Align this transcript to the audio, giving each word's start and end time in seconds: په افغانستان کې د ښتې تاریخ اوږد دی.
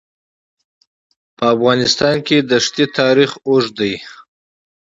په 1.37 1.45
افغانستان 1.55 2.15
کې 2.27 2.37
د 2.49 2.51
ښتې 2.65 2.85
تاریخ 2.99 3.31
اوږد 3.47 3.71
دی. 3.79 3.93